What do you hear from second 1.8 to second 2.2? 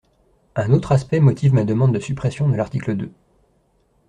de